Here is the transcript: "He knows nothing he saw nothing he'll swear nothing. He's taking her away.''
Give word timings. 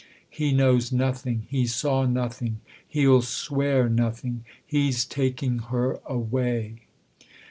"He 0.31 0.51
knows 0.51 0.91
nothing 0.91 1.45
he 1.47 1.67
saw 1.67 2.07
nothing 2.07 2.59
he'll 2.87 3.21
swear 3.21 3.87
nothing. 3.87 4.43
He's 4.65 5.05
taking 5.05 5.59
her 5.59 5.99
away.'' 6.07 6.87